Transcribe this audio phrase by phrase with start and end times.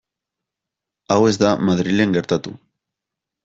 [1.15, 2.59] Hau ez da Madrilen gertatu.